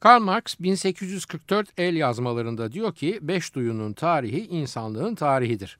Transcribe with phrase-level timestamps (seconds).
[0.00, 5.78] Karl Marx 1844 el yazmalarında diyor ki beş duyunun tarihi insanlığın tarihidir.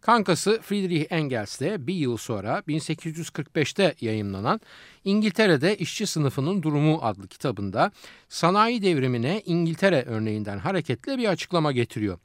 [0.00, 4.60] Kankası Friedrich Engels de bir yıl sonra 1845'te yayımlanan
[5.04, 7.90] İngiltere'de işçi sınıfının durumu adlı kitabında
[8.28, 12.18] sanayi devrimine İngiltere örneğinden hareketle bir açıklama getiriyor.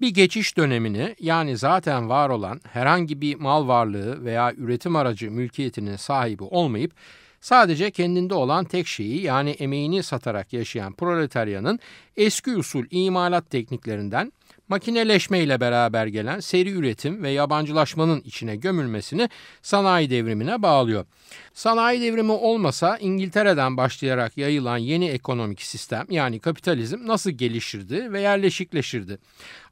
[0.00, 5.96] Bir geçiş dönemini yani zaten var olan herhangi bir mal varlığı veya üretim aracı mülkiyetinin
[5.96, 6.92] sahibi olmayıp
[7.40, 11.78] Sadece kendinde olan tek şeyi yani emeğini satarak yaşayan proletaryanın
[12.16, 14.32] eski usul imalat tekniklerinden
[14.68, 19.28] makineleşme ile beraber gelen seri üretim ve yabancılaşmanın içine gömülmesini
[19.62, 21.04] sanayi devrimine bağlıyor.
[21.54, 29.18] Sanayi devrimi olmasa İngiltere'den başlayarak yayılan yeni ekonomik sistem yani kapitalizm nasıl gelişirdi ve yerleşikleşirdi?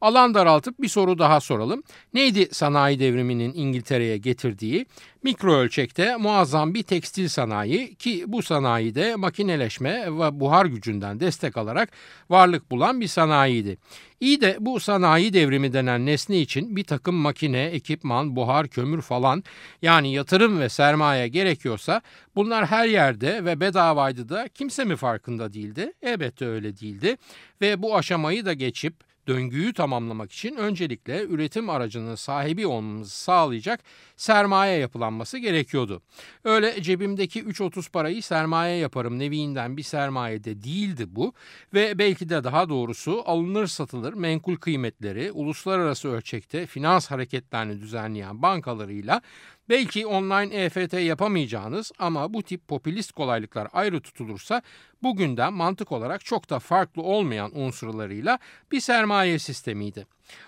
[0.00, 1.82] Alan daraltıp bir soru daha soralım.
[2.14, 4.86] Neydi sanayi devriminin İngiltere'ye getirdiği?
[5.22, 11.90] Mikro ölçekte muazzam bir tekstil sanayi ki bu sanayide makineleşme ve buhar gücünden destek alarak
[12.30, 13.78] varlık bulan bir sanayiydi.
[14.20, 19.44] İyi de bu sanayi devrimi denen nesne için bir takım makine, ekipman, buhar, kömür falan
[19.82, 22.00] yani yatırım ve sermaye gerekiyorsa
[22.36, 25.92] bunlar her yerde ve bedavaydı da kimse mi farkında değildi?
[26.02, 27.16] Elbette öyle değildi
[27.60, 33.80] ve bu aşamayı da geçip döngüyü tamamlamak için öncelikle üretim aracının sahibi olmamızı sağlayacak
[34.16, 36.02] sermaye yapılanması gerekiyordu.
[36.44, 41.32] Öyle cebimdeki 3.30 parayı sermaye yaparım neviinden bir sermaye de değildi bu
[41.74, 49.22] ve belki de daha doğrusu alınır satılır menkul kıymetleri uluslararası ölçekte finans hareketlerini düzenleyen bankalarıyla
[49.68, 54.62] Belki online EFT yapamayacağınız ama bu tip popülist kolaylıklar ayrı tutulursa
[55.02, 58.38] bugünden mantık olarak çok da farklı olmayan unsurlarıyla
[58.72, 60.06] bir sermaye sistemiydi.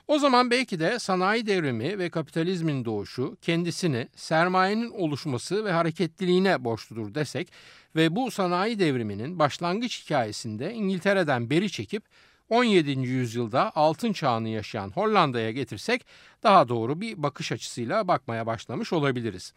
[0.08, 7.14] O zaman belki de sanayi devrimi ve kapitalizmin doğuşu kendisini sermayenin oluşması ve hareketliliğine borçludur
[7.14, 7.52] desek
[7.96, 12.04] ve bu sanayi devriminin başlangıç hikayesinde İngiltere'den beri çekip
[12.50, 12.90] 17.
[12.90, 16.06] yüzyılda altın çağını yaşayan Hollanda'ya getirsek
[16.42, 19.52] daha doğru bir bakış açısıyla bakmaya başlamış olabiliriz.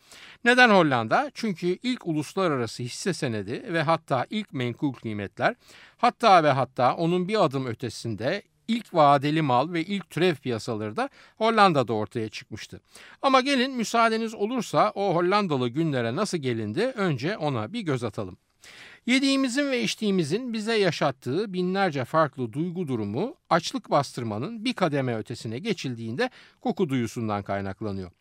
[0.45, 1.31] Neden Hollanda?
[1.33, 5.55] Çünkü ilk uluslararası hisse senedi ve hatta ilk menkul kıymetler
[5.97, 11.09] hatta ve hatta onun bir adım ötesinde ilk vadeli mal ve ilk türev piyasaları da
[11.37, 12.81] Hollanda'da ortaya çıkmıştı.
[13.21, 18.37] Ama gelin müsaadeniz olursa o Hollandalı günlere nasıl gelindi önce ona bir göz atalım.
[19.05, 26.29] Yediğimizin ve içtiğimizin bize yaşattığı binlerce farklı duygu durumu açlık bastırmanın bir kademe ötesine geçildiğinde
[26.61, 28.11] koku duyusundan kaynaklanıyor.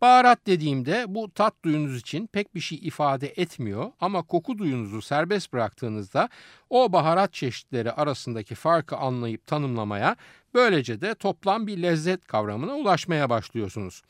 [0.00, 5.52] Baharat dediğimde bu tat duyunuz için pek bir şey ifade etmiyor ama koku duyunuzu serbest
[5.52, 6.28] bıraktığınızda
[6.70, 10.16] o baharat çeşitleri arasındaki farkı anlayıp tanımlamaya
[10.58, 14.02] Böylece de toplam bir lezzet kavramına ulaşmaya başlıyorsunuz.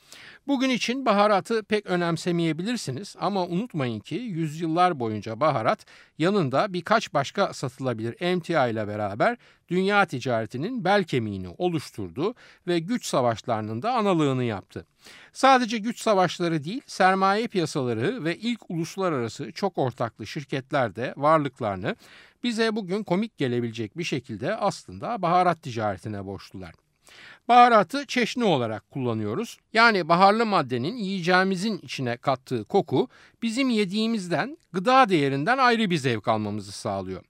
[0.47, 5.86] Bugün için baharatı pek önemsemeyebilirsiniz ama unutmayın ki yüzyıllar boyunca baharat
[6.19, 9.36] yanında birkaç başka satılabilir emtia ile beraber
[9.69, 12.34] dünya ticaretinin bel kemiğini oluşturdu
[12.66, 14.86] ve güç savaşlarının da analığını yaptı.
[15.32, 21.97] Sadece güç savaşları değil, sermaye piyasaları ve ilk uluslararası çok ortaklı şirketler de varlıklarını
[22.43, 26.75] bize bugün komik gelebilecek bir şekilde aslında baharat ticaretine borçlular.
[27.49, 29.59] Baharatı çeşni olarak kullanıyoruz.
[29.72, 33.09] Yani baharlı maddenin yiyeceğimizin içine kattığı koku
[33.43, 37.22] bizim yediğimizden gıda değerinden ayrı bir zevk almamızı sağlıyor.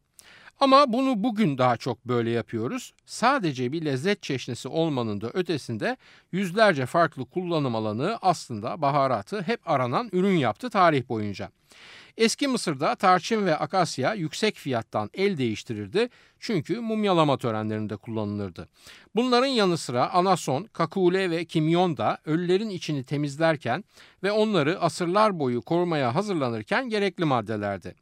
[0.61, 2.93] Ama bunu bugün daha çok böyle yapıyoruz.
[3.07, 5.97] Sadece bir lezzet çeşnisi olmanın da ötesinde
[6.33, 11.51] yüzlerce farklı kullanım alanı aslında baharatı hep aranan ürün yaptı tarih boyunca.
[12.19, 16.09] Eski Mısır'da tarçın ve akasya yüksek fiyattan el değiştirirdi
[16.41, 18.69] çünkü mumyalama törenlerinde kullanılırdı.
[19.15, 23.85] Bunların yanı sıra anason, kakule ve kimyon da ölülerin içini temizlerken
[24.23, 27.95] ve onları asırlar boyu korumaya hazırlanırken gerekli maddelerdi.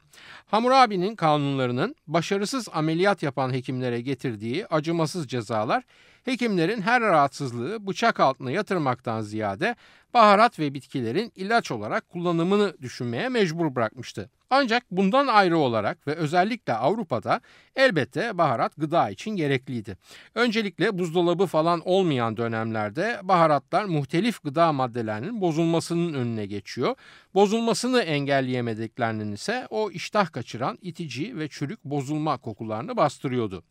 [0.46, 5.84] Hammurabi'nin kanunlarının başarısız ameliyat yapan hekimlere getirdiği acımasız cezalar
[6.24, 9.76] hekimlerin her rahatsızlığı bıçak altına yatırmaktan ziyade
[10.14, 14.30] baharat ve bitkilerin ilaç olarak kullanımını düşünmeye mecbur bırakmıştı.
[14.50, 17.40] Ancak bundan ayrı olarak ve özellikle Avrupa'da
[17.76, 19.96] elbette baharat gıda için gerekliydi.
[20.34, 26.96] Öncelikle buzdolabı falan olmayan dönemlerde baharatlar muhtelif gıda maddelerinin bozulmasının önüne geçiyor.
[27.34, 33.62] Bozulmasını engelleyemediklerinin ise o iştah kaçıran itici ve çürük bozulma kokularını bastırıyordu.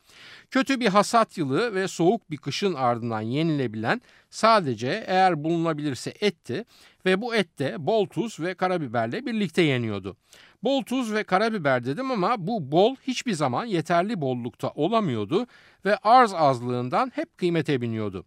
[0.51, 6.65] Kötü bir hasat yılı ve soğuk bir kışın ardından yenilebilen sadece eğer bulunabilirse etti
[7.05, 10.17] ve bu et de bol tuz ve karabiberle birlikte yeniyordu.
[10.65, 15.47] Bol tuz ve karabiber dedim ama bu bol hiçbir zaman yeterli bollukta olamıyordu
[15.85, 18.23] ve arz azlığından hep kıymete biniyordu.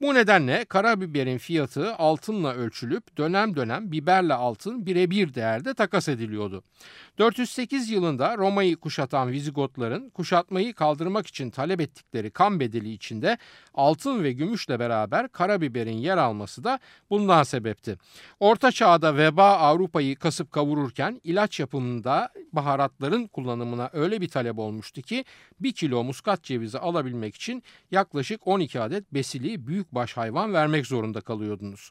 [0.00, 6.62] Bu nedenle karabiberin fiyatı altınla ölçülüp dönem dönem biberle altın birebir değerde takas ediliyordu.
[7.18, 13.38] 408 yılında Roma'yı kuşatan Vizigotların kuşatmayı kaldırmak için talep ettikleri kan bedeli içinde
[13.74, 16.78] altın ve gümüşle beraber karabiberin yer alması da
[17.10, 17.96] bundan sebepti.
[18.40, 25.24] Orta çağda veba Avrupa'yı kasıp kavururken ilaç yapımında baharatların kullanımına öyle bir talep olmuştu ki
[25.60, 31.90] bir kilo muskat cevizi alabilmek için yaklaşık 12 adet besili büyükbaş hayvan vermek zorunda kalıyordunuz.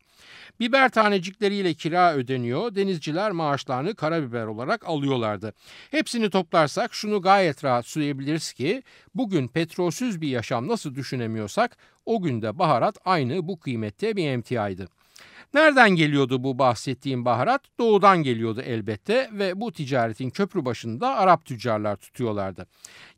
[0.59, 5.53] Biber tanecikleriyle kira ödeniyor, denizciler maaşlarını karabiber olarak alıyorlardı.
[5.91, 8.83] Hepsini toplarsak şunu gayet rahat söyleyebiliriz ki
[9.15, 14.87] bugün petrolsüz bir yaşam nasıl düşünemiyorsak o günde baharat aynı bu kıymette bir emtiaydı.
[15.53, 17.61] Nereden geliyordu bu bahsettiğim baharat?
[17.79, 22.67] Doğudan geliyordu elbette ve bu ticaretin köprü başında Arap tüccarlar tutuyorlardı.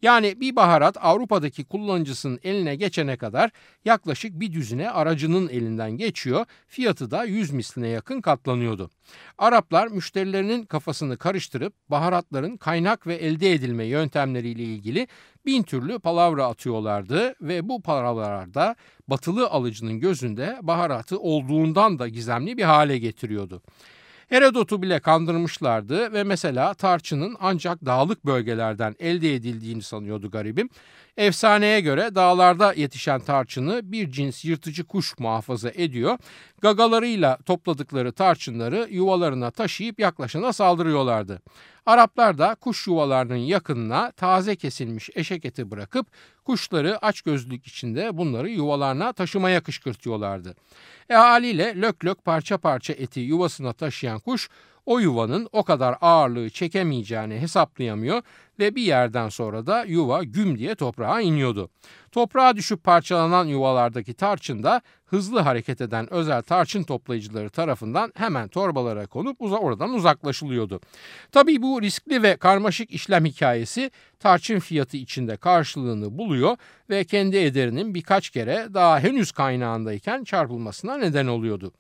[0.02, 3.52] Yani bir baharat Avrupa'daki kullanıcısının eline geçene kadar
[3.86, 8.90] yaklaşık bir düzine aracının elinden geçiyor, fiyatı da 100 misline yakın katlanıyordu.
[9.38, 15.08] Araplar müşterilerinin kafasını karıştırıp baharatların kaynak ve elde edilme yöntemleriyle ilgili
[15.46, 18.76] bin türlü palavra atıyorlardı ve bu palavralarda
[19.08, 23.62] batılı alıcının gözünde baharatı olduğundan da gizemli bir hale getiriyordu.
[24.32, 30.70] Herodot'u bile kandırmışlardı ve mesela tarçının ancak dağlık bölgelerden elde edildiğini sanıyordu garibim.
[31.18, 36.18] Efsaneye göre dağlarda yetişen tarçını bir cins yırtıcı kuş muhafaza ediyor.
[36.62, 41.42] Gagalarıyla topladıkları tarçınları yuvalarına taşıyıp yaklaşana saldırıyorlardı.
[41.86, 46.08] Araplar da kuş yuvalarının yakınına taze kesilmiş eşek eti bırakıp
[46.46, 50.56] kuşları aç gözlük içinde bunları yuvalarına taşımaya kışkırtıyorlardı.
[51.10, 54.50] E haliyle lök lök parça parça eti yuvasına taşıyan kuş
[54.86, 58.22] o yuvanın o kadar ağırlığı çekemeyeceğini hesaplayamıyor
[58.62, 61.70] ve bir yerden sonra da yuva güm diye toprağa iniyordu.
[62.12, 69.08] Toprağa düşüp parçalanan yuvalardaki tarçın da hızlı hareket eden özel tarçın toplayıcıları tarafından hemen torbalara
[69.08, 70.80] konup uza oradan uzaklaşılıyordu.
[71.32, 76.58] Tabii bu riskli ve karmaşık işlem hikayesi tarçın fiyatı içinde karşılığını buluyor
[76.90, 81.74] ve kendi ederinin birkaç kere daha henüz kaynağındayken çarpılmasına neden oluyordu.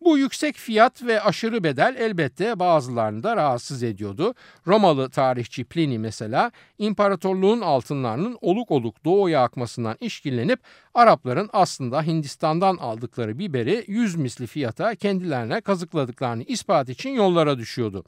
[0.00, 4.34] Bu yüksek fiyat ve aşırı bedel elbette bazılarını da rahatsız ediyordu.
[4.66, 10.60] Romalı tarihçi Pliny mesela imparatorluğun altınlarının oluk oluk doğuya akmasından işkillenip
[10.98, 18.04] Arapların aslında Hindistan'dan aldıkları biberi 100 misli fiyata kendilerine kazıkladıklarını ispat için yollara düşüyordu.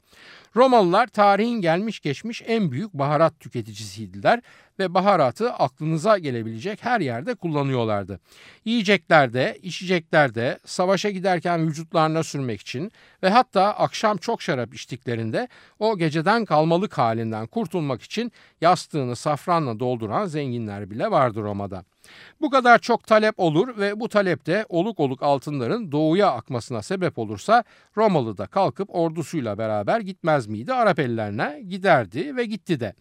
[0.55, 4.41] Romalılar tarihin gelmiş geçmiş en büyük baharat tüketicisiydiler
[4.81, 8.19] ve baharatı aklınıza gelebilecek her yerde kullanıyorlardı.
[8.65, 12.91] Yiyeceklerde, içeceklerde, savaşa giderken vücutlarına sürmek için
[13.23, 15.47] ve hatta akşam çok şarap içtiklerinde
[15.79, 18.31] o geceden kalmalık halinden kurtulmak için
[18.61, 21.83] yastığını safranla dolduran zenginler bile vardı Roma'da.
[22.41, 27.19] Bu kadar çok talep olur ve bu talep de oluk oluk altınların doğuya akmasına sebep
[27.19, 27.63] olursa
[27.97, 31.61] Romalı da kalkıp ordusuyla beraber gitmez miydi Arap ellerine?
[31.67, 32.93] Giderdi ve gitti de.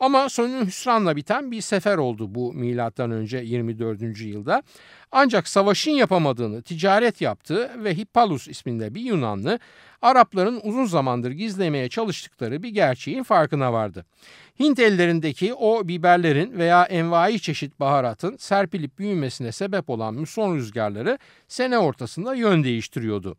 [0.00, 4.20] Ama sonu hüsranla biten bir sefer oldu bu milattan önce 24.
[4.20, 4.62] yılda.
[5.12, 9.58] Ancak savaşın yapamadığını ticaret yaptığı ve Hippalus isminde bir Yunanlı
[10.02, 14.04] Arapların uzun zamandır gizlemeye çalıştıkları bir gerçeğin farkına vardı.
[14.62, 21.78] Hint ellerindeki o biberlerin veya envai çeşit baharatın serpilip büyümesine sebep olan muson rüzgarları sene
[21.78, 23.36] ortasında yön değiştiriyordu.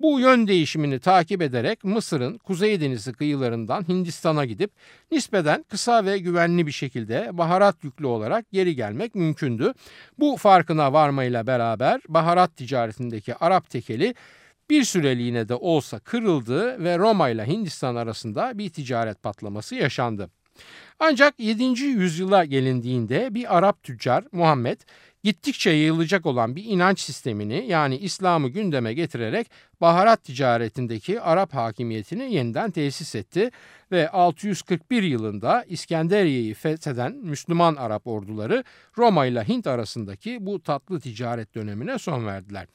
[0.00, 4.70] Bu yön değişimini takip ederek Mısır'ın Kuzey Denizi kıyılarından Hindistan'a gidip
[5.10, 9.72] nispeten kısa ve güvenli bir şekilde baharat yüklü olarak geri gelmek mümkündü.
[10.18, 14.14] Bu farkına varmayla beraber baharat ticaretindeki Arap tekeli
[14.70, 20.30] bir süreliğine de olsa kırıldı ve Roma ile Hindistan arasında bir ticaret patlaması yaşandı.
[20.98, 21.64] Ancak 7.
[21.82, 24.80] yüzyıla gelindiğinde bir Arap tüccar Muhammed
[25.24, 29.50] gittikçe yayılacak olan bir inanç sistemini yani İslam'ı gündeme getirerek
[29.84, 33.50] baharat ticaretindeki Arap hakimiyetini yeniden tesis etti
[33.92, 38.64] ve 641 yılında İskenderiye'yi fetheden Müslüman Arap orduları
[38.98, 42.66] Roma ile Hint arasındaki bu tatlı ticaret dönemine son verdiler.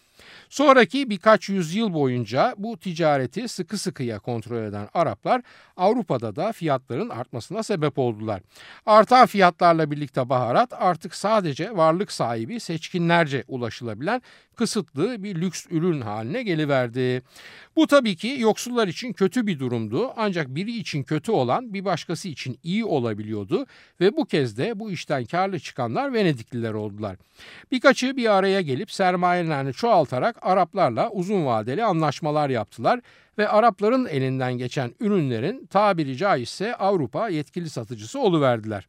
[0.49, 5.41] Sonraki birkaç yüzyıl boyunca bu ticareti sıkı sıkıya kontrol eden Araplar
[5.77, 8.41] Avrupa'da da fiyatların artmasına sebep oldular.
[8.85, 14.21] Artan fiyatlarla birlikte baharat artık sadece varlık sahibi seçkinlerce ulaşılabilen
[14.59, 17.21] kısıtlı bir lüks ürün haline geliverdi.
[17.75, 22.27] Bu tabii ki yoksullar için kötü bir durumdu ancak biri için kötü olan bir başkası
[22.27, 23.65] için iyi olabiliyordu
[24.01, 27.17] ve bu kez de bu işten karlı çıkanlar Venedikliler oldular.
[27.71, 32.99] Birkaçı bir araya gelip sermayelerini çoğaltarak Araplarla uzun vadeli anlaşmalar yaptılar
[33.39, 38.87] ve Arapların elinden geçen ürünlerin tabiri caizse Avrupa yetkili satıcısı oluverdiler.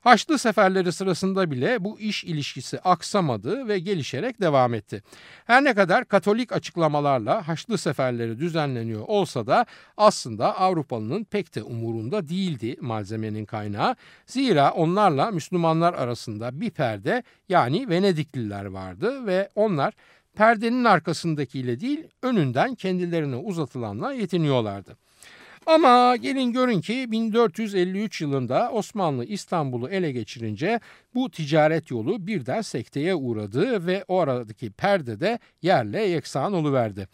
[0.00, 5.02] Haçlı seferleri sırasında bile bu iş ilişkisi aksamadı ve gelişerek devam etti.
[5.44, 12.28] Her ne kadar Katolik açıklamalarla Haçlı seferleri düzenleniyor olsa da aslında Avrupalının pek de umurunda
[12.28, 13.96] değildi malzemenin kaynağı.
[14.26, 19.94] Zira onlarla Müslümanlar arasında bir perde yani Venedikliler vardı ve onlar
[20.38, 24.96] perdenin arkasındakiyle değil önünden kendilerine uzatılanla yetiniyorlardı.
[25.66, 30.80] Ama gelin görün ki 1453 yılında Osmanlı İstanbul'u ele geçirince
[31.14, 37.08] bu ticaret yolu birden sekteye uğradı ve o aradaki perde de yerle yeksan oluverdi.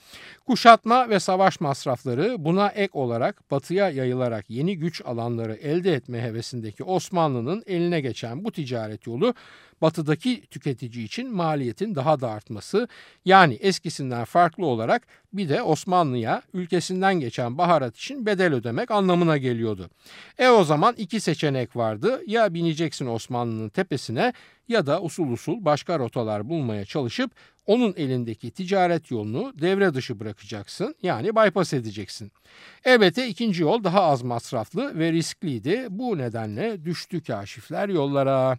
[0.46, 6.84] Kuşatma ve savaş masrafları buna ek olarak batıya yayılarak yeni güç alanları elde etme hevesindeki
[6.84, 9.34] Osmanlı'nın eline geçen bu ticaret yolu
[9.82, 12.88] batıdaki tüketici için maliyetin daha da artması
[13.24, 19.90] yani eskisinden farklı olarak bir de Osmanlı'ya ülkesinden geçen baharat için bedel ödemek anlamına geliyordu.
[20.38, 24.32] E o zaman iki seçenek vardı ya bineceksin Osmanlı'nın tepesine
[24.68, 27.30] ya da usul usul başka rotalar bulmaya çalışıp
[27.66, 32.32] onun elindeki ticaret yolunu devre dışı bırakacaksın yani bypass edeceksin.
[32.84, 35.86] Elbette ikinci yol daha az masraflı ve riskliydi.
[35.90, 38.58] Bu nedenle düştü kaşifler yollara.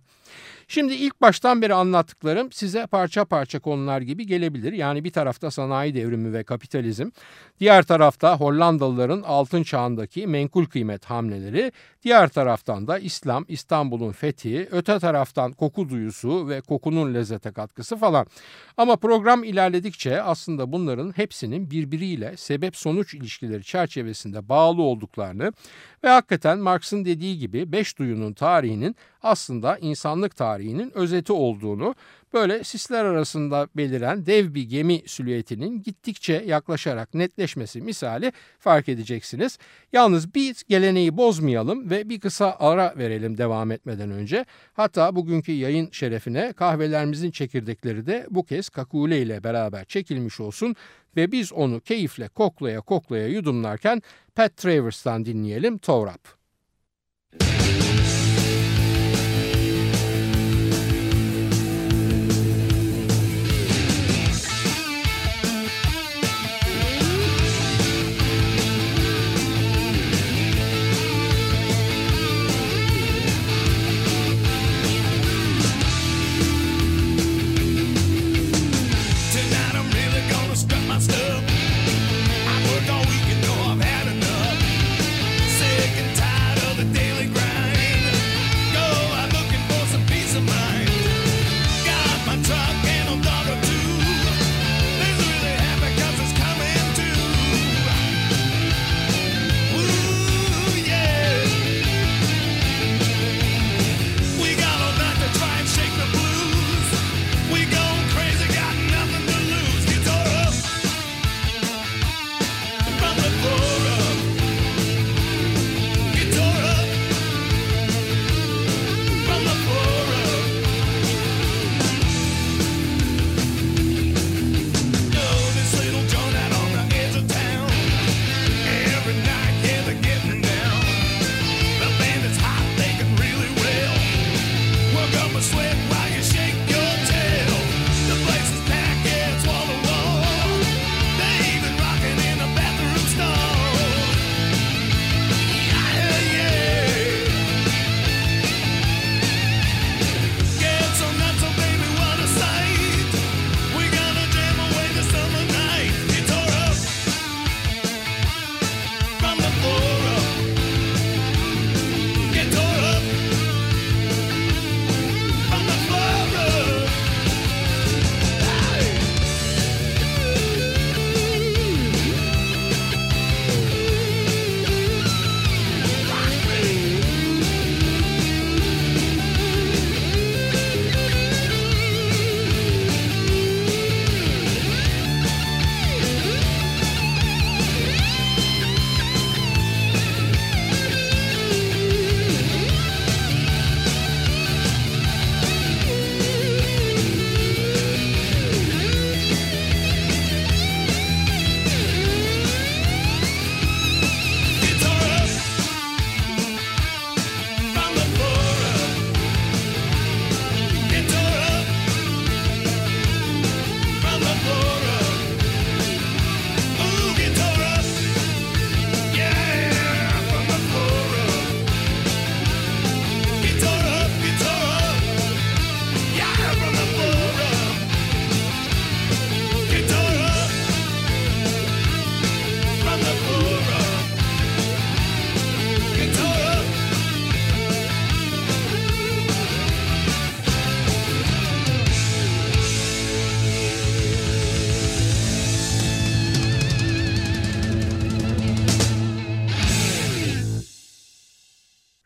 [0.68, 4.74] Şimdi ilk baştan beri anlattıklarım size parça parça konular gibi gelebilir.
[4.74, 7.10] Yani bir tarafta sanayi devrimi ve kapitalizm,
[7.60, 11.72] diğer tarafta Hollandalıların altın çağındaki menkul kıymet hamleleri,
[12.04, 18.26] diğer taraftan da İslam, İstanbul'un fethi, öte taraftan koku duyusu ve kokunun lezzete katkısı falan.
[18.78, 25.54] Ama program ilerledikçe aslında bunların hepsinin birbiriyle sebep sonuç ilişkileri çerçevesinde bağlı olduklarını
[26.04, 31.96] ve hakikaten Marx'ın dediği gibi beş duyunun tarihinin aslında insanlık tarihinin özeti olduğunu
[32.36, 39.58] böyle sisler arasında beliren dev bir gemi silüetinin gittikçe yaklaşarak netleşmesi misali fark edeceksiniz.
[39.94, 44.46] Yalnız bir geleneği bozmayalım ve bir kısa ara verelim devam etmeden önce.
[44.74, 50.76] Hatta bugünkü yayın şerefine kahvelerimizin çekirdekleri de bu kez kakule ile beraber çekilmiş olsun
[51.18, 54.02] ve biz onu keyifle koklaya koklaya yudumlarken
[54.36, 56.28] Pat Travers'tan dinleyelim Tovrap.
[57.42, 57.85] Sick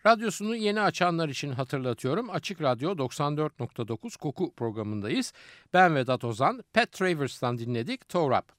[0.10, 2.30] Radyosunu yeni açanlar için hatırlatıyorum.
[2.30, 5.34] Açık Radyo 94.9 Koku programındayız.
[5.74, 8.52] Ben Vedat Ozan, Pat Travers'tan dinledik Torap.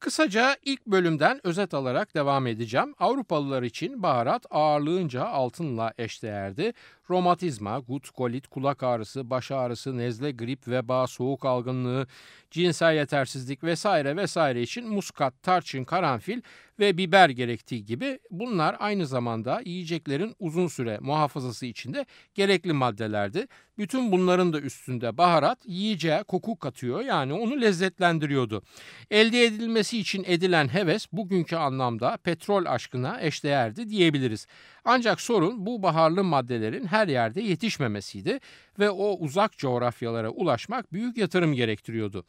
[0.00, 2.94] Kısaca ilk bölümden özet alarak devam edeceğim.
[2.98, 6.72] Avrupalılar için baharat ağırlığınca altınla eşdeğerdi.
[7.10, 12.06] Romatizma, gut, kolit, kulak ağrısı, baş ağrısı, nezle, grip, veba, soğuk algınlığı,
[12.50, 16.40] cinsel yetersizlik vesaire vesaire için muskat, tarçın, karanfil
[16.78, 23.46] ve biber gerektiği gibi bunlar aynı zamanda yiyeceklerin uzun süre muhafazası içinde gerekli maddelerdi.
[23.78, 28.62] Bütün bunların da üstünde baharat yiyeceğe koku katıyor yani onu lezzetlendiriyordu.
[29.10, 34.46] Elde edilmesi için edilen heves bugünkü anlamda petrol aşkına eşdeğerdi diyebiliriz.
[34.84, 38.40] Ancak sorun bu baharlı maddelerin her yerde yetişmemesiydi
[38.78, 42.24] ve o uzak coğrafyalara ulaşmak büyük yatırım gerektiriyordu.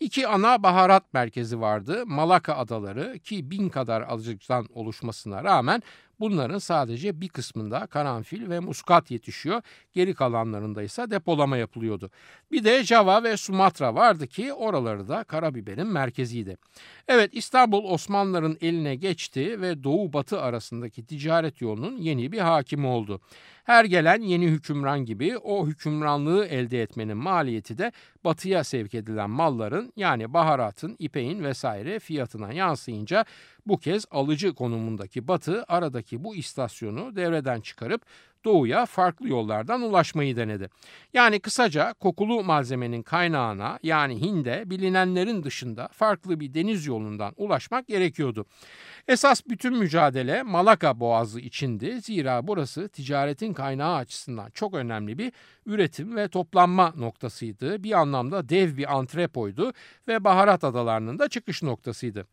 [0.00, 2.06] İki ana baharat merkezi vardı.
[2.06, 5.82] Malaka adaları ki bin kadar alıcıdan oluşmasına rağmen
[6.20, 9.62] Bunların sadece bir kısmında karanfil ve muskat yetişiyor.
[9.92, 12.10] Geri kalanlarında ise depolama yapılıyordu.
[12.52, 16.56] Bir de Java ve Sumatra vardı ki oraları da karabiberin merkeziydi.
[17.08, 23.20] Evet İstanbul Osmanlıların eline geçti ve doğu batı arasındaki ticaret yolunun yeni bir hakimi oldu.
[23.64, 27.92] Her gelen yeni hükümran gibi o hükümranlığı elde etmenin maliyeti de
[28.24, 33.24] batıya sevk edilen malların yani baharatın, ipeğin vesaire fiyatına yansıyınca
[33.66, 38.02] bu kez alıcı konumundaki batı aradaki bu istasyonu devreden çıkarıp
[38.44, 40.70] doğuya farklı yollardan ulaşmayı denedi.
[41.14, 48.46] Yani kısaca kokulu malzemenin kaynağına yani Hind'e bilinenlerin dışında farklı bir deniz yolundan ulaşmak gerekiyordu.
[49.08, 52.00] Esas bütün mücadele Malaka Boğazı içindi.
[52.00, 55.32] Zira burası ticaretin kaynağı açısından çok önemli bir
[55.66, 57.82] üretim ve toplanma noktasıydı.
[57.82, 59.72] Bir anlamda dev bir antrepoydu
[60.08, 62.26] ve baharat adalarının da çıkış noktasıydı.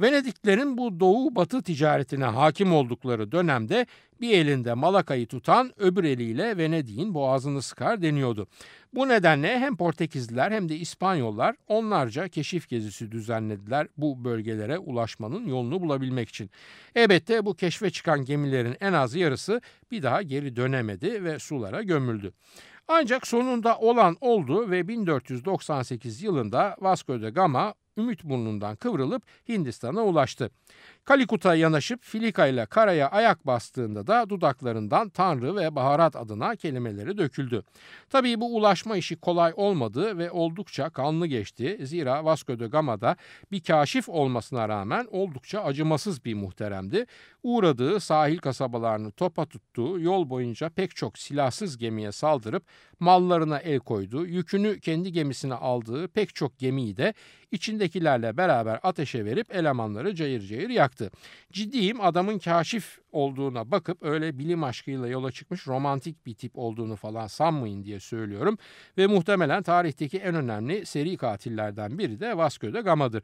[0.00, 3.86] Venediklerin bu doğu batı ticaretine hakim oldukları dönemde
[4.20, 8.46] bir elinde Malaka'yı tutan öbür eliyle Venedik'in boğazını sıkar deniyordu.
[8.94, 15.80] Bu nedenle hem Portekizliler hem de İspanyollar onlarca keşif gezisi düzenlediler bu bölgelere ulaşmanın yolunu
[15.80, 16.50] bulabilmek için.
[16.94, 22.32] Elbette bu keşfe çıkan gemilerin en az yarısı bir daha geri dönemedi ve sulara gömüldü.
[22.88, 30.50] Ancak sonunda olan oldu ve 1498 yılında Vasco da Gama Ümit burnundan kıvrılıp Hindistan'a ulaştı.
[31.04, 37.62] Kalikut'a yanaşıp Filika ile karaya ayak bastığında da dudaklarından Tanrı ve baharat adına kelimeleri döküldü.
[38.10, 41.78] Tabii bu ulaşma işi kolay olmadı ve oldukça kanlı geçti.
[41.82, 43.16] Zira Vasco da Gama'da
[43.52, 47.06] bir kaşif olmasına rağmen oldukça acımasız bir muhteremdi.
[47.42, 52.64] Uğradığı sahil kasabalarını topa tuttu, yol boyunca pek çok silahsız gemiye saldırıp
[53.00, 54.26] mallarına el koydu.
[54.26, 57.14] Yükünü kendi gemisine aldığı pek çok gemiyi de
[57.50, 60.93] içindekilerle beraber ateşe verip elemanları cayır cayır yaktı.
[61.52, 67.26] Ciddiyim adamın kaşif olduğuna bakıp öyle bilim aşkıyla yola çıkmış romantik bir tip olduğunu falan
[67.26, 68.58] sanmayın diye söylüyorum.
[68.98, 73.22] Ve muhtemelen tarihteki en önemli seri katillerden biri de Vasco da Gama'dır.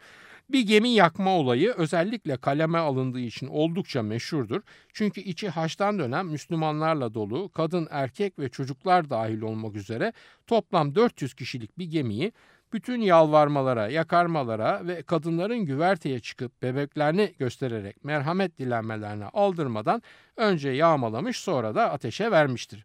[0.51, 4.61] Bir gemi yakma olayı özellikle kaleme alındığı için oldukça meşhurdur.
[4.93, 10.13] Çünkü içi haçtan dönen Müslümanlarla dolu kadın, erkek ve çocuklar dahil olmak üzere
[10.47, 12.33] toplam 400 kişilik bir gemiyi
[12.73, 20.03] bütün yalvarmalara, yakarmalara ve kadınların güverteye çıkıp bebeklerini göstererek merhamet dilenmelerine aldırmadan
[20.37, 22.85] önce yağmalamış sonra da ateşe vermiştir.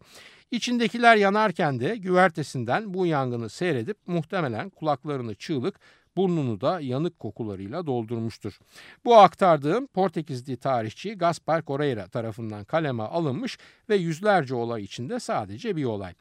[0.52, 5.80] İçindekiler yanarken de güvertesinden bu yangını seyredip muhtemelen kulaklarını çığlık,
[6.18, 8.60] burnunu da yanık kokularıyla doldurmuştur.
[9.06, 13.58] Bu aktardığım Portekizli tarihçi Gaspar Correira tarafından kaleme alınmış
[13.90, 16.14] ve yüzlerce olay içinde sadece bir olay.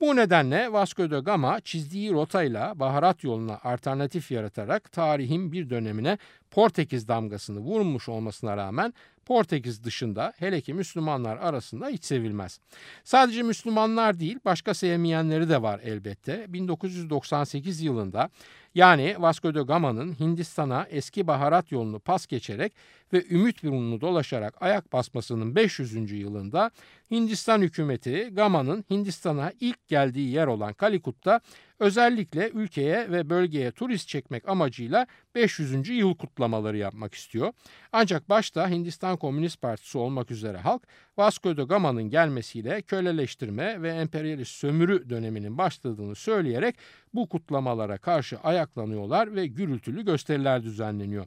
[0.00, 6.18] Bu nedenle Vasco da Gama çizdiği rotayla baharat yoluna alternatif yaratarak tarihin bir dönemine
[6.50, 8.94] Portekiz damgasını vurmuş olmasına rağmen
[9.26, 12.60] Portekiz dışında hele ki Müslümanlar arasında hiç sevilmez.
[13.04, 16.46] Sadece Müslümanlar değil başka sevmeyenleri de var elbette.
[16.48, 18.30] 1998 yılında
[18.74, 22.72] yani Vasco da Gama'nın Hindistan'a eski baharat yolunu pas geçerek
[23.12, 26.12] ve Ümit burnunu dolaşarak ayak basmasının 500.
[26.12, 26.70] yılında
[27.10, 31.40] Hindistan hükümeti Gama'nın Hindistan'a ilk geldiği yer olan Kalikut'ta
[31.78, 35.88] özellikle ülkeye ve bölgeye turist çekmek amacıyla 500.
[35.88, 37.52] yıl kutlamaları yapmak istiyor.
[37.92, 40.82] Ancak başta Hindistan Komünist Partisi olmak üzere halk
[41.16, 46.76] Vasco da Gama'nın gelmesiyle köleleştirme ve emperyalist sömürü döneminin başladığını söyleyerek
[47.14, 51.26] bu kutlamalara karşı ayaklanıyorlar ve gürültülü gösteriler düzenleniyor.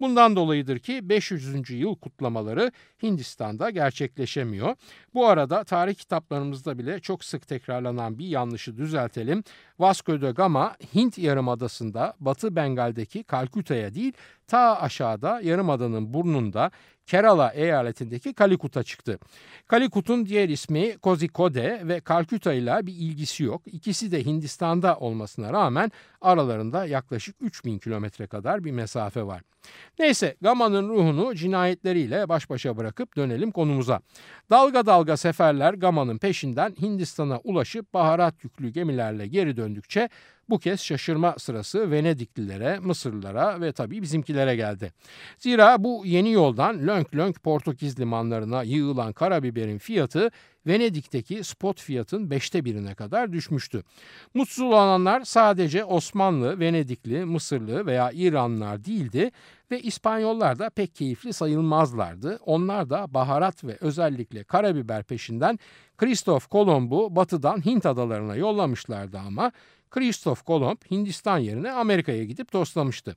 [0.00, 1.70] Bundan dolayıdır ki 500.
[1.70, 4.76] yıl kutlamaları Hindistan'da gerçekleşemiyor.
[5.14, 9.44] Bu arada tarih kitaplarımızda bile çok sık tekrarlanan bir yanlışı düzeltelim.
[9.78, 14.12] Vasco da Gama Hint Yarımadası'nda Batı Bengal'deki Kalküta'ya değil
[14.46, 16.70] ta aşağıda Yarımada'nın burnunda
[17.06, 19.18] Kerala eyaletindeki Kalikut'a çıktı.
[19.66, 23.62] Kalikut'un diğer ismi Kozhikode ve Kalküta ile bir ilgisi yok.
[23.66, 29.42] İkisi de Hindistan'da olmasına rağmen aralarında yaklaşık 3000 kilometre kadar bir mesafe var.
[29.98, 34.00] Neyse Gama'nın ruhunu cinayetleriyle baş başa bırakıp dönelim konumuza.
[34.50, 40.08] Dalga dalga seferler Gama'nın peşinden Hindistan'a ulaşıp baharat yüklü gemilerle geri döndükçe
[40.50, 44.92] bu kez şaşırma sırası Venediklilere, Mısırlılara ve tabii bizimkilere geldi.
[45.38, 50.30] Zira bu yeni yoldan lönk lönk Portekiz limanlarına yığılan karabiberin fiyatı
[50.66, 53.82] Venedik'teki spot fiyatın beşte birine kadar düşmüştü.
[54.34, 59.30] Mutsuz olanlar sadece Osmanlı, Venedikli, Mısırlı veya İranlılar değildi
[59.70, 62.38] ve İspanyollar da pek keyifli sayılmazlardı.
[62.46, 65.58] Onlar da baharat ve özellikle karabiber peşinden
[65.98, 69.52] Kristof Kolomb'u batıdan Hint adalarına yollamışlardı ama
[69.94, 73.16] Kristof Kolomb Hindistan yerine Amerika'ya gidip dostlamıştı.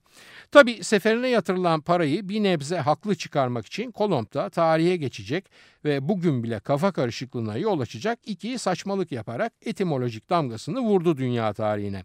[0.52, 5.46] Tabi seferine yatırılan parayı bir nebze haklı çıkarmak için Kolomb da tarihe geçecek
[5.86, 12.04] ve bugün bile kafa karışıklığına yol açacak iki saçmalık yaparak etimolojik damgasını vurdu dünya tarihine.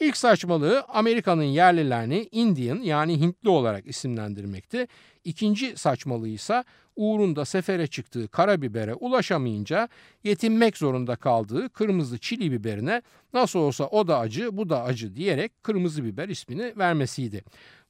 [0.00, 4.86] İlk saçmalığı Amerika'nın yerlilerini Indian yani Hintli olarak isimlendirmekti.
[5.24, 6.64] İkinci saçmalığı ise
[6.96, 9.88] uğrunda sefere çıktığı karabibere ulaşamayınca
[10.24, 13.02] yetinmek zorunda kaldığı kırmızı çili biberine
[13.34, 17.44] nasıl olsa o da acı bu da acı diyerek kırmızı biber ismini vermesiydi.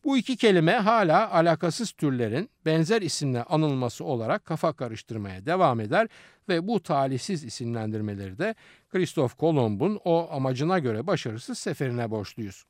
[0.05, 6.09] Bu iki kelime hala alakasız türlerin benzer isimle anılması olarak kafa karıştırmaya devam eder
[6.49, 8.55] ve bu talihsiz isimlendirmeleri de
[8.91, 12.65] Kristof Kolomb'un o amacına göre başarısız seferine borçluyuz.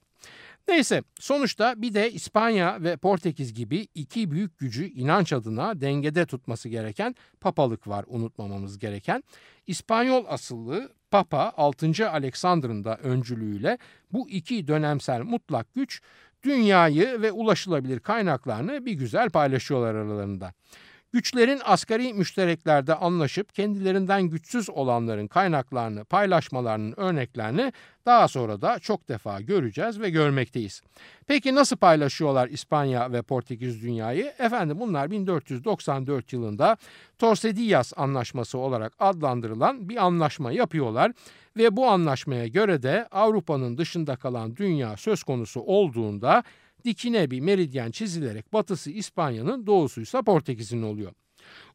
[0.69, 6.69] Neyse sonuçta bir de İspanya ve Portekiz gibi iki büyük gücü inanç adına dengede tutması
[6.69, 9.23] gereken papalık var unutmamamız gereken.
[9.67, 12.11] İspanyol asıllı Papa 6.
[12.11, 13.79] Alexander'ın da öncülüğüyle
[14.13, 16.03] bu iki dönemsel mutlak güç
[16.43, 20.53] dünyayı ve ulaşılabilir kaynaklarını bir güzel paylaşıyorlar aralarında.
[21.13, 27.73] Güçlerin asgari müştereklerde anlaşıp kendilerinden güçsüz olanların kaynaklarını paylaşmalarının örneklerini
[28.07, 30.83] daha sonra da çok defa göreceğiz ve görmekteyiz.
[31.27, 34.33] Peki nasıl paylaşıyorlar İspanya ve Portekiz dünyayı?
[34.39, 36.77] Efendim bunlar 1494 yılında
[37.19, 41.13] Tordesillas Anlaşması olarak adlandırılan bir anlaşma yapıyorlar
[41.57, 46.43] ve bu anlaşmaya göre de Avrupa'nın dışında kalan dünya söz konusu olduğunda
[46.85, 51.13] dikine bir meridyen çizilerek batısı İspanya'nın doğusuysa Portekiz'in oluyor.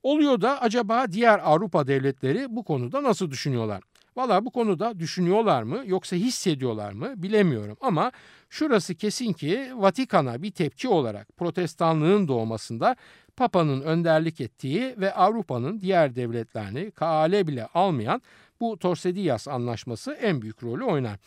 [0.03, 3.81] Oluyor da acaba diğer Avrupa devletleri bu konuda nasıl düşünüyorlar?
[4.15, 8.11] Valla bu konuda düşünüyorlar mı yoksa hissediyorlar mı bilemiyorum ama
[8.49, 12.95] şurası kesin ki Vatikan'a bir tepki olarak protestanlığın doğmasında
[13.35, 18.21] Papa'nın önderlik ettiği ve Avrupa'nın diğer devletlerini kaale bile almayan
[18.59, 21.19] bu Tordesillas anlaşması en büyük rolü oynar.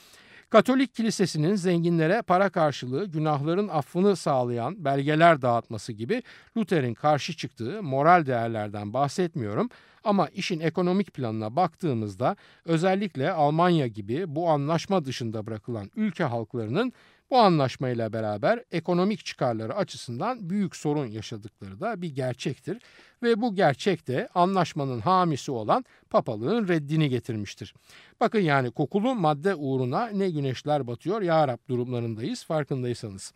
[0.51, 6.23] Katolik kilisesinin zenginlere para karşılığı günahların affını sağlayan belgeler dağıtması gibi
[6.57, 9.69] Luther'in karşı çıktığı moral değerlerden bahsetmiyorum.
[10.05, 16.93] Ama işin ekonomik planına baktığımızda özellikle Almanya gibi bu anlaşma dışında bırakılan ülke halklarının
[17.31, 22.83] bu anlaşmayla beraber ekonomik çıkarları açısından büyük sorun yaşadıkları da bir gerçektir
[23.23, 27.75] ve bu gerçek de anlaşmanın hamisi olan papalığın reddini getirmiştir.
[28.21, 33.33] Bakın yani kokulu madde uğruna ne güneşler batıyor ya Rab durumlarındayız farkındaysanız.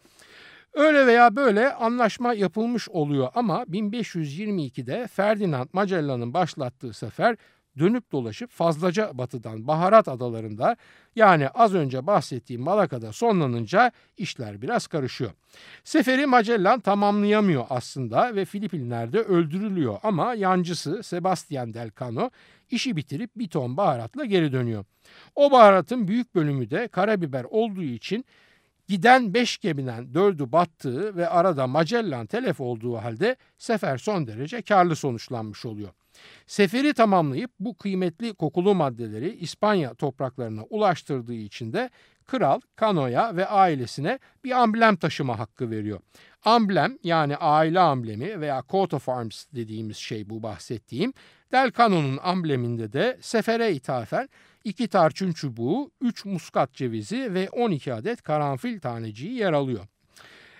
[0.74, 7.36] Öyle veya böyle anlaşma yapılmış oluyor ama 1522'de Ferdinand Magellan'ın başlattığı sefer
[7.78, 10.76] dönüp dolaşıp fazlaca batıdan baharat adalarında
[11.16, 15.30] yani az önce bahsettiğim Malaka'da sonlanınca işler biraz karışıyor.
[15.84, 22.30] Seferi Magellan tamamlayamıyor aslında ve Filipinler'de öldürülüyor ama yancısı Sebastian Del Cano
[22.70, 24.84] işi bitirip bir ton baharatla geri dönüyor.
[25.34, 28.24] O baharatın büyük bölümü de karabiber olduğu için
[28.88, 34.96] Giden beş gemiden dördü battığı ve arada Magellan telef olduğu halde sefer son derece karlı
[34.96, 35.90] sonuçlanmış oluyor.
[36.46, 41.90] Seferi tamamlayıp bu kıymetli kokulu maddeleri İspanya topraklarına ulaştırdığı için de
[42.26, 46.00] kral Kano'ya ve ailesine bir amblem taşıma hakkı veriyor.
[46.44, 51.12] Amblem yani aile amblemi veya coat of arms dediğimiz şey bu bahsettiğim.
[51.52, 54.28] Del Cano'nun ambleminde de sefere ithafen
[54.64, 59.86] iki tarçın çubuğu, üç muskat cevizi ve 12 adet karanfil taneciği yer alıyor.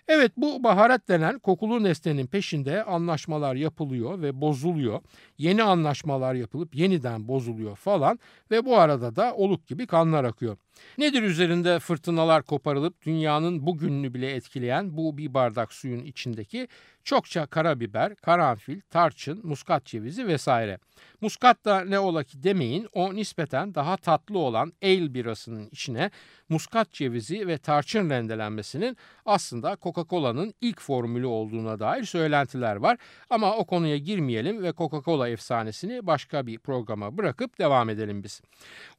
[0.09, 5.01] Evet bu baharat denen kokulu nesnenin peşinde anlaşmalar yapılıyor ve bozuluyor.
[5.39, 8.19] Yeni anlaşmalar yapılıp yeniden bozuluyor falan
[8.51, 10.57] ve bu arada da oluk gibi kanlar akıyor.
[10.99, 16.69] Nedir üzerinde fırtınalar koparılıp dünyanın bugününü bile etkileyen bu bir bardak suyun içindeki
[17.05, 20.79] çokça karabiber, karanfil, tarçın, muskat cevizi vesaire.
[21.21, 26.11] Muskat da ne ola ki demeyin o nispeten daha tatlı olan ale birasının içine
[26.49, 32.99] muskat cevizi ve tarçın rendelenmesinin aslında Coca-Cola'nın ilk formülü olduğuna dair söylentiler var.
[33.31, 38.43] Ama o konuya girmeyelim ve Coca-Cola efsanesini başka bir programa bırakıp devam edelim biz.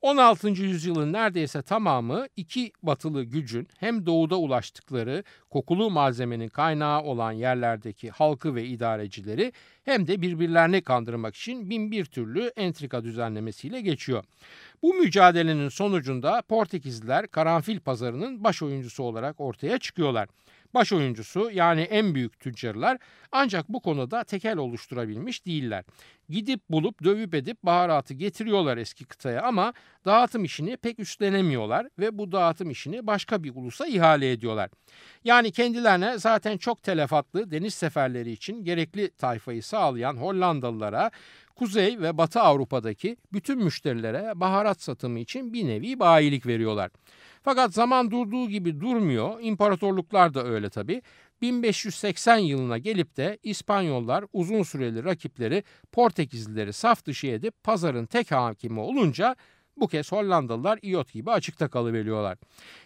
[0.01, 0.47] 16.
[0.47, 8.55] yüzyılın neredeyse tamamı iki batılı gücün hem doğuda ulaştıkları kokulu malzemenin kaynağı olan yerlerdeki halkı
[8.55, 9.53] ve idarecileri
[9.85, 14.23] hem de birbirlerini kandırmak için bin bir türlü entrika düzenlemesiyle geçiyor.
[14.81, 20.29] Bu mücadelenin sonucunda Portekizliler karanfil pazarının baş oyuncusu olarak ortaya çıkıyorlar.
[20.73, 22.97] Baş oyuncusu yani en büyük tüccarlar
[23.31, 25.83] ancak bu konuda tekel oluşturabilmiş değiller.
[26.29, 29.73] Gidip bulup dövüp edip baharatı getiriyorlar eski kıtaya ama
[30.05, 34.69] dağıtım işini pek üstlenemiyorlar ve bu dağıtım işini başka bir ulusa ihale ediyorlar.
[35.23, 41.11] Yani kendilerine zaten çok telefatlı deniz seferleri için gerekli tayfayı sağlayan Hollandalılara
[41.55, 46.91] Kuzey ve Batı Avrupa'daki bütün müşterilere baharat satımı için bir nevi bayilik veriyorlar.
[47.43, 49.39] Fakat zaman durduğu gibi durmuyor.
[49.41, 51.01] İmparatorluklar da öyle tabii.
[51.43, 58.79] 1580 yılına gelip de İspanyollar uzun süreli rakipleri Portekizlileri saf dışı edip pazarın tek hakimi
[58.79, 59.35] olunca
[59.77, 62.37] bu kez Hollandalılar iot gibi açıkta kalıveriyorlar.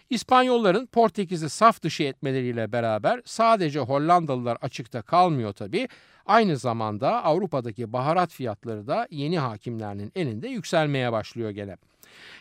[0.09, 5.87] İspanyolların Portekiz'i saf dışı etmeleriyle beraber sadece Hollandalılar açıkta kalmıyor tabii.
[6.25, 11.77] Aynı zamanda Avrupa'daki baharat fiyatları da yeni hakimlerinin elinde yükselmeye başlıyor gene.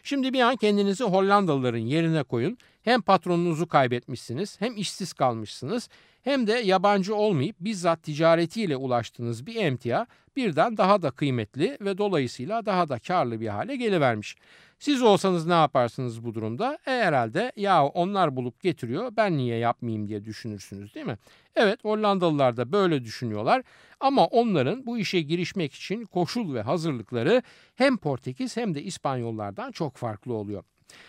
[0.02, 2.58] Şimdi bir an kendinizi Hollandalıların yerine koyun.
[2.82, 5.88] Hem patronunuzu kaybetmişsiniz hem işsiz kalmışsınız
[6.26, 12.66] hem de yabancı olmayıp bizzat ticaretiyle ulaştığınız bir emtia birden daha da kıymetli ve dolayısıyla
[12.66, 14.36] daha da karlı bir hale gelivermiş.
[14.78, 16.78] Siz olsanız ne yaparsınız bu durumda?
[16.86, 21.18] E herhalde ya onlar bulup getiriyor ben niye yapmayayım diye düşünürsünüz değil mi?
[21.56, 23.62] Evet Hollandalılar da böyle düşünüyorlar
[24.00, 27.42] ama onların bu işe girişmek için koşul ve hazırlıkları
[27.76, 30.64] hem Portekiz hem de İspanyollardan çok farklı oluyor.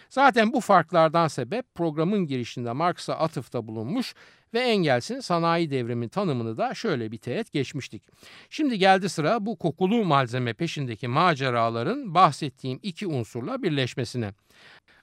[0.10, 4.13] Zaten bu farklardan sebep programın girişinde Marx'a atıfta bulunmuş
[4.54, 8.04] ve Engels'in sanayi devrimi tanımını da şöyle bir teğet geçmiştik.
[8.50, 14.34] Şimdi geldi sıra bu kokulu malzeme peşindeki maceraların bahsettiğim iki unsurla birleşmesine.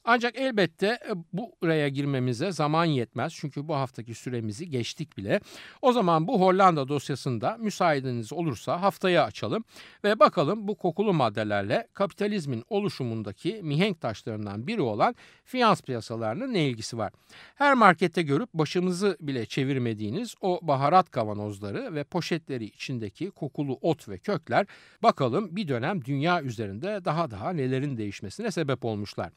[0.05, 3.33] Ancak elbette e, buraya girmemize zaman yetmez.
[3.35, 5.41] Çünkü bu haftaki süremizi geçtik bile.
[5.83, 9.65] O zaman bu Hollanda dosyasında müsaadeniz olursa haftaya açalım
[10.05, 15.15] ve bakalım bu kokulu maddelerle kapitalizmin oluşumundaki mihenk taşlarından biri olan
[15.45, 17.13] finans piyasalarının ne ilgisi var?
[17.55, 24.19] Her markette görüp başımızı bile çevirmediğiniz o baharat kavanozları ve poşetleri içindeki kokulu ot ve
[24.19, 24.67] kökler
[25.03, 29.31] bakalım bir dönem dünya üzerinde daha daha nelerin değişmesine sebep olmuşlar.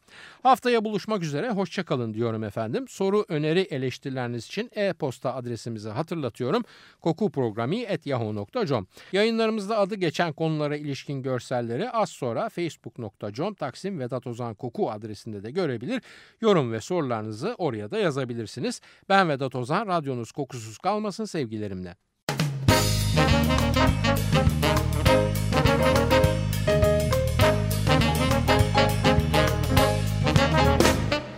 [0.43, 2.85] Haftaya buluşmak üzere hoşçakalın diyorum efendim.
[2.87, 6.63] Soru, öneri, eleştirileriniz için e-posta adresimizi hatırlatıyorum.
[7.01, 15.43] kokuprogrami.yahoo.com Yayınlarımızda adı geçen konulara ilişkin görselleri az sonra facebook.com Taksim Vedat Ozan Koku adresinde
[15.43, 16.01] de görebilir.
[16.41, 18.81] Yorum ve sorularınızı oraya da yazabilirsiniz.
[19.09, 21.95] Ben Vedat Ozan, radyonuz kokusuz kalmasın sevgilerimle.